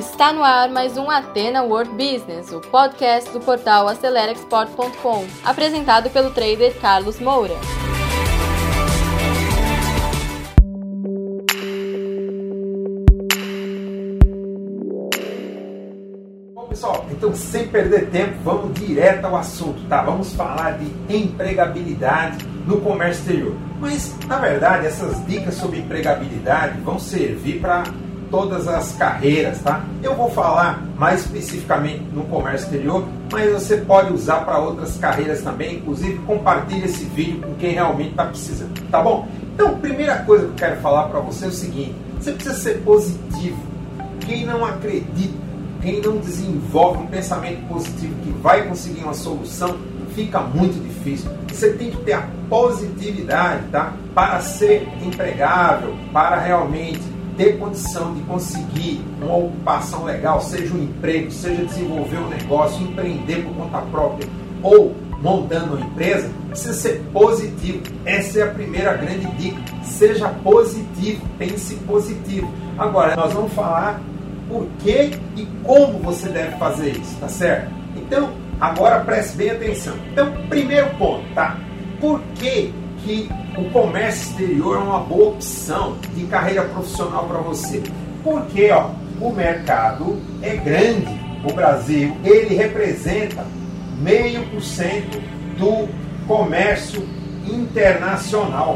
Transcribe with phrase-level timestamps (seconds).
[0.00, 6.30] Está no ar mais um Atena World Business, o podcast do portal AceleraExport.com, apresentado pelo
[6.30, 7.52] trader Carlos Moura.
[16.54, 20.02] Bom, pessoal, então sem perder tempo, vamos direto ao assunto, tá?
[20.02, 23.54] Vamos falar de empregabilidade no comércio exterior.
[23.78, 27.84] Mas, na verdade, essas dicas sobre empregabilidade vão servir para
[28.30, 29.84] todas as carreiras, tá?
[30.02, 35.42] Eu vou falar mais especificamente no comércio exterior, mas você pode usar para outras carreiras
[35.42, 39.26] também, inclusive compartilhe esse vídeo com quem realmente está precisando, tá bom?
[39.54, 42.82] Então, primeira coisa que eu quero falar para você é o seguinte: você precisa ser
[42.82, 43.58] positivo.
[44.20, 45.34] Quem não acredita,
[45.82, 49.76] quem não desenvolve um pensamento positivo que vai conseguir uma solução,
[50.14, 51.30] fica muito difícil.
[51.48, 53.92] Você tem que ter a positividade, tá?
[54.14, 57.00] Para ser empregável, para realmente
[57.40, 63.42] ter condição de conseguir uma ocupação legal, seja um emprego, seja desenvolver um negócio, empreender
[63.44, 64.28] por conta própria
[64.62, 67.80] ou montando uma empresa, precisa ser positivo.
[68.04, 69.58] Essa é a primeira grande dica.
[69.82, 72.52] Seja positivo, pense positivo.
[72.76, 74.02] Agora, nós vamos falar
[74.46, 77.70] por que e como você deve fazer isso, tá certo?
[77.96, 79.94] Então, agora preste bem atenção.
[80.12, 81.58] Então, primeiro ponto, tá?
[82.00, 82.70] Por que
[83.04, 87.82] que o comércio exterior é uma boa opção de carreira profissional para você.
[88.22, 91.20] Porque ó, o mercado é grande.
[91.44, 93.44] O Brasil ele representa
[94.00, 95.20] meio por cento
[95.58, 95.88] do
[96.26, 97.06] comércio
[97.46, 98.74] internacional,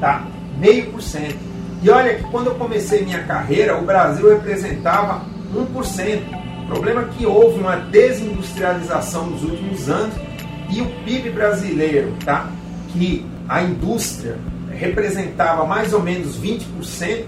[0.00, 0.26] tá?
[0.58, 1.38] Meio por cento.
[1.82, 5.22] E olha que quando eu comecei minha carreira, o Brasil representava
[5.54, 6.42] 1%.
[6.62, 10.14] O problema é que houve uma desindustrialização nos últimos anos
[10.70, 12.48] e o PIB brasileiro, tá?
[12.92, 14.38] Que a indústria
[14.70, 17.26] representava mais ou menos 20%,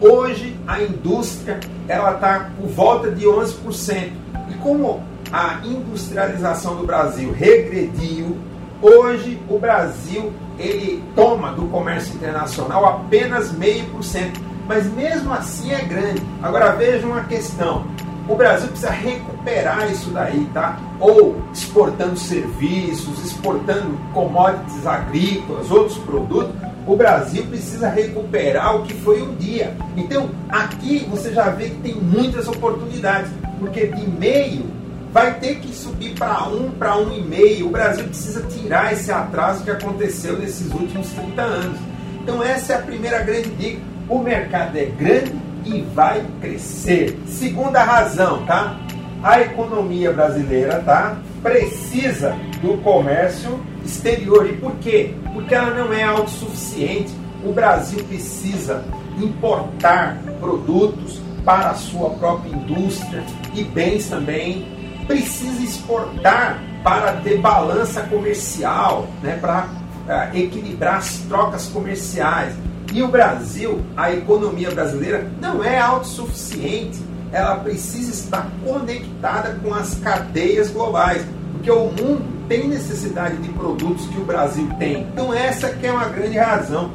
[0.00, 4.12] hoje a indústria ela está por volta de 11%.
[4.48, 8.36] E como a industrialização do Brasil regrediu,
[8.80, 15.72] hoje o Brasil ele toma do comércio internacional apenas meio por cento, mas mesmo assim
[15.72, 16.22] é grande.
[16.40, 17.84] Agora veja uma questão:
[18.28, 20.78] o Brasil precisa recuperar isso daí, tá?
[20.98, 26.54] Ou exportando serviços, exportando commodities agrícolas, outros produtos.
[26.86, 29.76] O Brasil precisa recuperar o que foi um dia.
[29.96, 34.64] Então, aqui você já vê que tem muitas oportunidades, porque de meio
[35.12, 37.66] vai ter que subir para um, para um e meio.
[37.66, 41.78] O Brasil precisa tirar esse atraso que aconteceu nesses últimos 30 anos.
[42.22, 43.80] Então, essa é a primeira grande dica.
[44.08, 45.34] O mercado é grande,
[45.66, 47.18] e vai crescer.
[47.26, 48.78] Segunda razão, tá?
[49.22, 51.18] A economia brasileira, tá?
[51.42, 54.48] Precisa do comércio exterior.
[54.48, 55.14] E por quê?
[55.32, 57.12] Porque ela não é autossuficiente.
[57.44, 58.84] O Brasil precisa
[59.18, 63.22] importar produtos para a sua própria indústria
[63.54, 64.66] e bens também.
[65.06, 69.38] Precisa exportar para ter balança comercial, né?
[69.40, 69.68] para
[70.06, 72.54] uh, equilibrar as trocas comerciais.
[72.96, 76.98] E o Brasil, a economia brasileira, não é autossuficiente.
[77.30, 84.06] Ela precisa estar conectada com as cadeias globais, porque o mundo tem necessidade de produtos
[84.06, 85.02] que o Brasil tem.
[85.12, 86.90] Então essa que é uma grande razão.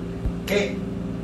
[0.50, 0.74] É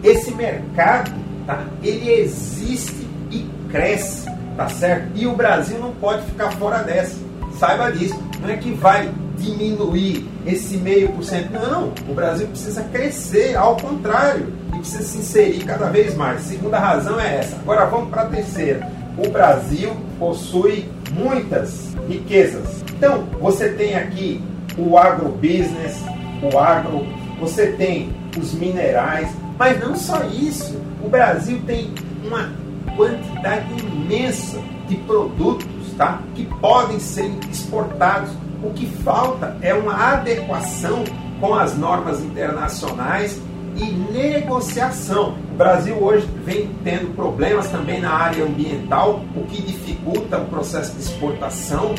[0.04, 1.12] esse mercado,
[1.48, 1.66] tá?
[1.82, 5.10] Ele existe e cresce, tá certo?
[5.16, 7.18] E o Brasil não pode ficar fora dessa.
[7.58, 8.22] Saiba disso.
[8.40, 11.52] Não é que vai diminuir esse meio por cento.
[11.54, 16.42] Não, o Brasil precisa crescer, ao contrário, e precisa se inserir cada vez mais.
[16.42, 17.56] Segunda razão é essa.
[17.58, 18.90] Agora vamos para a terceira.
[19.18, 22.84] O Brasil possui muitas riquezas.
[22.96, 24.42] Então, você tem aqui
[24.78, 26.04] o agrobusiness,
[26.42, 27.06] o agro,
[27.40, 28.10] você tem
[28.40, 30.80] os minerais, mas não só isso.
[31.04, 31.94] O Brasil tem
[32.24, 32.52] uma
[32.96, 35.68] quantidade imensa de produtos
[35.98, 36.22] tá?
[36.36, 38.30] que podem ser exportados
[38.64, 41.04] o que falta é uma adequação
[41.40, 43.40] com as normas internacionais
[43.76, 45.36] e negociação.
[45.54, 50.94] O Brasil hoje vem tendo problemas também na área ambiental, o que dificulta o processo
[50.94, 51.94] de exportação,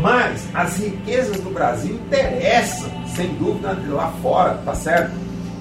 [0.00, 5.12] mas as riquezas do Brasil interessam, sem dúvida, lá fora, tá certo?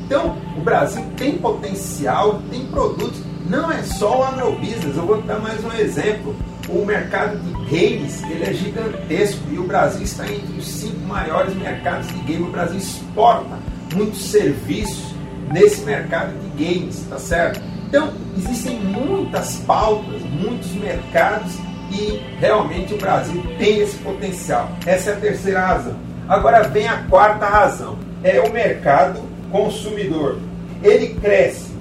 [0.06, 4.98] Então, o Brasil tem potencial, tem produtos, não é só o agrobusiness.
[4.98, 6.36] Eu vou dar mais um exemplo
[6.70, 11.56] o mercado de games ele é gigantesco e o Brasil está entre os cinco maiores
[11.56, 12.48] mercados de games.
[12.48, 13.60] O Brasil exporta
[13.94, 15.14] muitos serviços
[15.52, 17.62] nesse mercado de games, tá certo?
[17.88, 21.54] Então, existem muitas pautas, muitos mercados
[21.92, 24.70] e realmente o Brasil tem esse potencial.
[24.86, 25.96] Essa é a terceira razão.
[26.28, 29.22] Agora vem a quarta razão: é o mercado
[29.52, 30.40] consumidor.
[30.82, 31.72] Ele cresce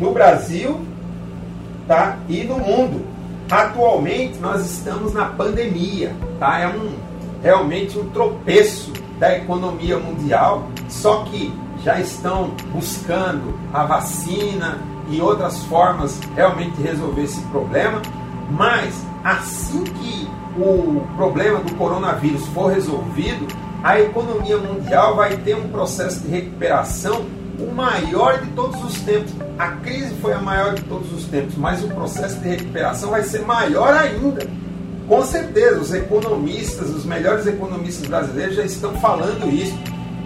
[0.00, 0.80] no Brasil
[1.86, 2.18] tá?
[2.28, 3.04] e no mundo.
[3.50, 6.58] Atualmente nós estamos na pandemia, tá?
[6.58, 6.92] É um
[7.42, 11.52] realmente um tropeço da economia mundial, só que
[11.82, 14.78] já estão buscando a vacina
[15.08, 18.02] e outras formas realmente de resolver esse problema,
[18.50, 20.28] mas assim que
[20.58, 23.46] o problema do coronavírus for resolvido,
[23.82, 27.24] a economia mundial vai ter um processo de recuperação
[27.58, 29.32] o maior de todos os tempos.
[29.58, 33.22] A crise foi a maior de todos os tempos, mas o processo de recuperação vai
[33.22, 34.46] ser maior ainda.
[35.08, 39.76] Com certeza, os economistas, os melhores economistas brasileiros já estão falando isso,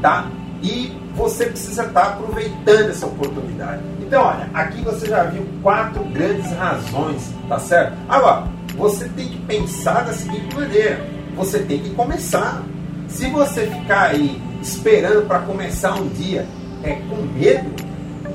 [0.01, 0.29] tá?
[0.63, 3.81] E você precisa estar aproveitando essa oportunidade.
[4.01, 7.97] Então, olha, aqui você já viu quatro grandes razões, tá certo?
[8.09, 8.47] Agora,
[8.77, 11.01] você tem que pensar da seguinte maneira:
[11.37, 12.63] você tem que começar.
[13.09, 16.47] Se você ficar aí esperando para começar um dia
[16.83, 17.71] é, com medo,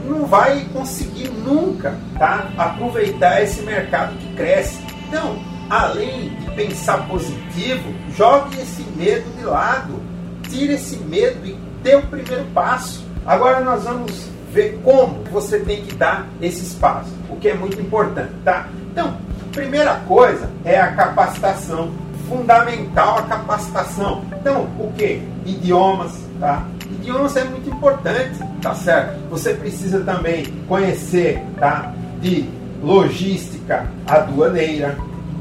[0.05, 2.49] não vai conseguir nunca tá?
[2.57, 4.79] aproveitar esse mercado que cresce.
[5.07, 5.37] Então,
[5.69, 10.01] além de pensar positivo, jogue esse medo de lado,
[10.49, 13.05] tire esse medo e dê o primeiro passo.
[13.25, 17.79] Agora nós vamos ver como você tem que dar esses passos, o que é muito
[17.79, 18.67] importante, tá?
[18.91, 19.17] Então,
[19.51, 21.91] primeira coisa é a capacitação,
[22.29, 24.23] fundamental a capacitação.
[24.39, 25.21] Então, o que?
[25.45, 26.65] Idiomas, tá?
[27.07, 29.17] Idiomas é muito importante, tá certo?
[29.29, 31.93] Você precisa também conhecer, tá?
[32.19, 32.49] De
[32.83, 34.97] logística aduaneira,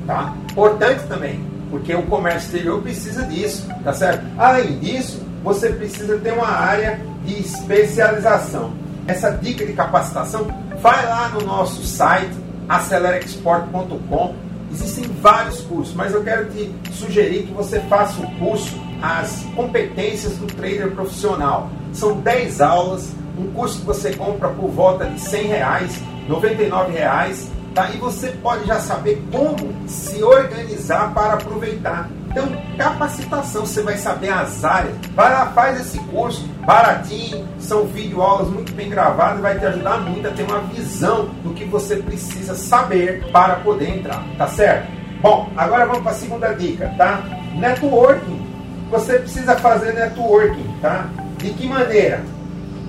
[0.06, 0.32] tá?
[0.48, 4.24] Importante também, porque o comércio exterior precisa disso, tá certo?
[4.38, 8.72] Além disso, você precisa ter uma área de especialização.
[9.08, 10.46] Essa dica de capacitação,
[10.80, 12.30] vai lá no nosso site
[12.68, 14.36] acelerexport.com.
[14.72, 20.36] Existem vários cursos, mas eu quero te sugerir que você faça o curso As Competências
[20.38, 21.70] do Trader Profissional.
[21.92, 27.50] São 10 aulas, um curso que você compra por volta de 100 reais, 99 reais,
[27.74, 27.90] tá?
[27.90, 32.08] e você pode já saber como se organizar para aproveitar.
[32.30, 34.94] Então, capacitação, você vai saber as áreas.
[35.14, 40.00] Vai lá, faz esse curso, baratinho, são vídeo aulas muito bem gravadas, vai te ajudar
[40.00, 44.86] muito a ter uma visão do que você precisa saber para poder entrar, tá certo?
[45.22, 47.22] Bom, agora vamos para a segunda dica, tá?
[47.54, 48.45] Networking.
[48.90, 51.08] Você precisa fazer networking, tá?
[51.38, 52.22] De que maneira?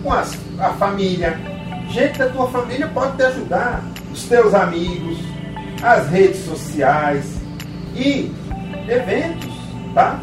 [0.04, 1.38] Com as, a família.
[1.90, 3.84] Gente da tua família pode te ajudar.
[4.12, 5.20] Os teus amigos,
[5.82, 7.26] as redes sociais
[7.96, 8.32] e
[8.88, 9.54] eventos,
[9.94, 10.20] tá?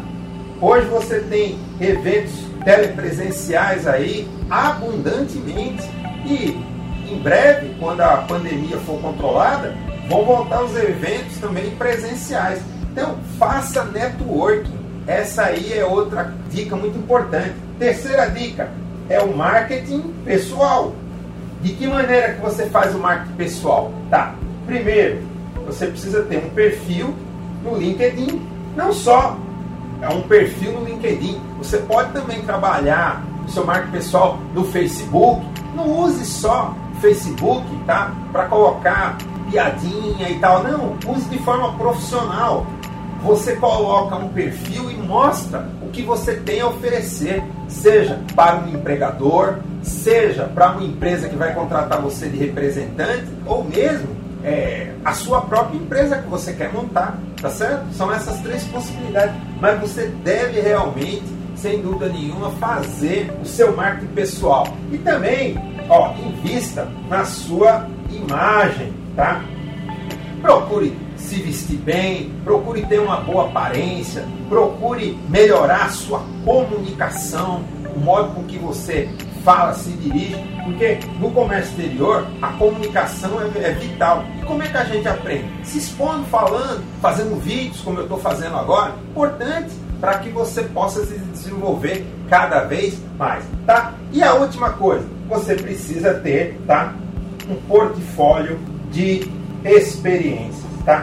[0.61, 2.33] Hoje você tem eventos
[2.63, 5.83] telepresenciais aí abundantemente
[6.25, 6.75] e
[7.07, 9.75] em breve, quando a pandemia for controlada,
[10.09, 12.59] vão voltar os eventos também presenciais.
[12.91, 14.74] Então, faça networking.
[15.07, 17.53] Essa aí é outra dica muito importante.
[17.77, 18.69] Terceira dica
[19.09, 20.93] é o marketing pessoal.
[21.61, 23.91] De que maneira que você faz o marketing pessoal?
[24.09, 24.35] Tá.
[24.65, 25.21] Primeiro,
[25.65, 27.13] você precisa ter um perfil
[27.63, 29.37] no LinkedIn não só
[30.01, 35.45] é um perfil no LinkedIn, você pode também trabalhar o seu marketing pessoal no Facebook.
[35.73, 38.11] Não use só Facebook, tá?
[38.33, 39.17] Para colocar
[39.49, 40.63] piadinha e tal.
[40.63, 42.65] Não, use de forma profissional.
[43.25, 48.69] Você coloca um perfil e mostra o que você tem a oferecer, seja para um
[48.69, 54.09] empregador, seja para uma empresa que vai contratar você de representante, ou mesmo
[54.43, 57.91] é, a sua própria empresa que você quer montar, tá certo?
[57.93, 59.35] São essas três possibilidades.
[59.59, 64.67] Mas você deve realmente, sem dúvida nenhuma, fazer o seu marketing pessoal.
[64.91, 65.57] E também,
[65.89, 69.43] ó, invista na sua imagem, tá?
[70.43, 77.63] Procure se vestir bem, procure ter uma boa aparência, procure melhorar a sua comunicação,
[77.95, 79.09] o modo com que você
[79.43, 84.25] fala, se dirige, porque no comércio exterior a comunicação é, é, vital.
[84.41, 85.45] E como é que a gente aprende?
[85.63, 89.69] Se expondo, falando, fazendo vídeos, como eu estou fazendo agora, importante
[90.01, 93.93] para que você possa se desenvolver cada vez mais, tá?
[94.11, 96.93] E a última coisa, você precisa ter, tá?
[97.49, 98.59] Um portfólio
[98.91, 99.29] de
[99.63, 101.01] experiências, tá?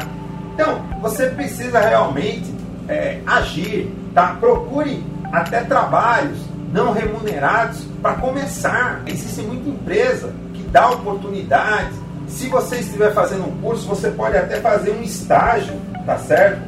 [0.54, 2.54] Então, você precisa realmente
[2.88, 4.36] é, agir, tá?
[4.38, 6.38] Procure até trabalhos
[6.72, 9.02] não remunerados para começar.
[9.06, 11.90] Existe muita empresa que dá oportunidade.
[12.26, 15.74] Se você estiver fazendo um curso, você pode até fazer um estágio,
[16.06, 16.62] tá certo?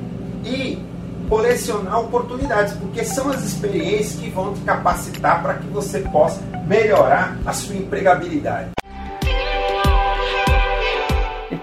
[0.44, 0.78] E
[1.28, 7.38] colecionar oportunidades, porque são as experiências que vão te capacitar para que você possa melhorar
[7.46, 8.70] a sua empregabilidade.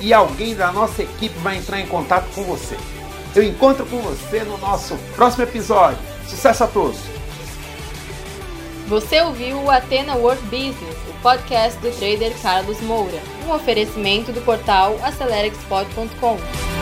[0.00, 2.76] e alguém da nossa equipe vai entrar em contato com você.
[3.34, 5.98] Eu encontro com você no nosso próximo episódio.
[6.26, 6.98] Sucesso a todos!
[8.88, 14.40] Você ouviu o Atena World Business, o podcast do trader Carlos Moura, um oferecimento do
[14.42, 16.75] portal acelerexport.com.